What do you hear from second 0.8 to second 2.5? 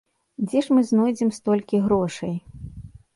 знойдзем столькі грошай?